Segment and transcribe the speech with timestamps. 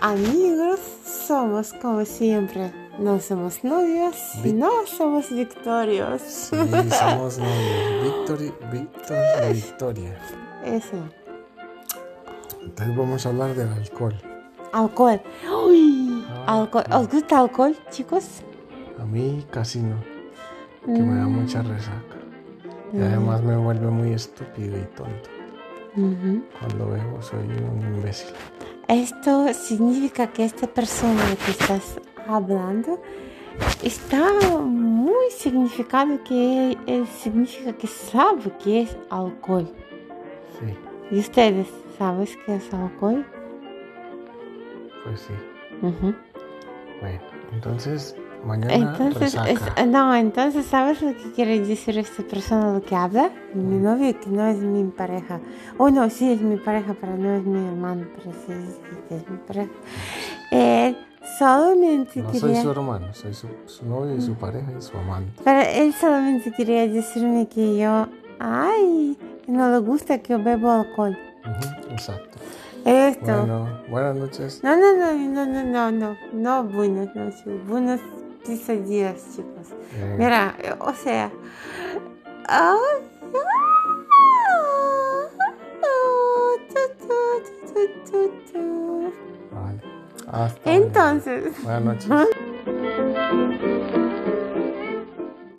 [0.00, 0.80] amigos
[1.26, 2.72] somos como siempre.
[2.98, 6.20] No somos novios, Vi- no somos victorios.
[6.22, 6.56] Sí,
[6.90, 8.02] somos novios.
[8.04, 9.18] Victory, Víctor
[9.50, 10.18] y Victoria.
[10.64, 10.96] Eso.
[12.62, 14.14] Entonces vamos a hablar del alcohol.
[14.72, 15.20] Alcohol.
[15.66, 16.84] Uy, Ah, alcohol.
[16.88, 17.00] no.
[17.00, 18.42] ¿Os gusta alcohol, chicos?
[19.00, 19.96] A mí casi no,
[20.84, 22.16] que me da Mm, mucha resaca.
[22.92, 23.02] Y Mm.
[23.02, 25.30] además me vuelve muy estúpido y tonto.
[25.94, 28.28] Cuando bebo soy un imbécil.
[28.92, 33.00] Esto significa que esta persona que estás hablando
[33.82, 39.66] está muy significado que él significa que sabe que es alcohol.
[40.58, 40.76] Sí,
[41.10, 43.24] ¿Y ustedes saben qué es alcohol?
[45.04, 45.32] pues sí.
[47.00, 47.20] Bueno,
[47.52, 48.14] entonces
[48.44, 53.30] mañana Entonces, es- no, entonces, ¿sabes lo que quiere decir esta persona lo que habla?
[53.54, 55.40] Mi novio que no es mi pareja.
[55.78, 58.52] Oh, no, sí es mi pareja, pero no es mi hermano, pero sí
[59.10, 59.70] es, mi pareja.
[60.50, 60.96] Él
[61.38, 65.40] solamente No soy su hermano, soy su, su novio y su pareja y su amante.
[65.44, 68.08] Pero él solamente quería decirme que yo...
[68.38, 69.16] Ay,
[69.46, 71.16] no le gusta que yo bebo alcohol.
[71.90, 72.38] Exacto.
[72.84, 73.24] Esto.
[73.24, 74.60] Bueno, buenas noches.
[74.64, 77.44] No, no, no, no, no, no, no, no, buenas noches,
[78.44, 79.68] buenos días, chicos.
[79.94, 81.30] Eh, Mira, o sea.
[89.52, 89.80] Vale.
[90.30, 90.86] Hasta mañana.
[90.86, 92.08] Entonces, Buenas noches.
[92.08, 92.28] buenas